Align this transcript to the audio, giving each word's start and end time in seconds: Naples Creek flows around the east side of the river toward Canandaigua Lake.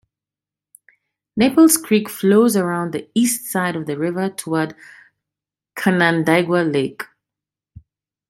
Naples 1.37 1.77
Creek 1.77 2.09
flows 2.09 2.55
around 2.57 2.91
the 2.91 3.07
east 3.13 3.45
side 3.51 3.75
of 3.75 3.85
the 3.85 3.95
river 3.99 4.31
toward 4.31 4.75
Canandaigua 5.75 6.63
Lake. 6.71 7.03